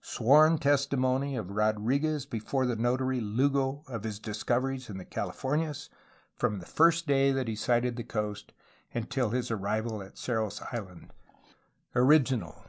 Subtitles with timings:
[0.00, 5.90] [Sworn testimony of Rodriguez before the notary Lugo of his discoveries in the Californias
[6.34, 8.54] from the first day that he sighted the coast
[8.94, 11.12] until his arrival at Cerros Island].
[11.94, 12.64] Original.